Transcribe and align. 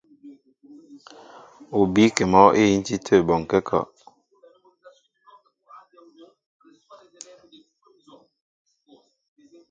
Ú 1.77 1.79
bíkí 1.93 2.23
mɔ́ 2.31 2.45
íhíntí 2.61 2.95
tə̂ 3.05 3.17
bɔnkɛ́ 3.27 3.59
a 3.63 3.65
kɔ. 3.67 3.79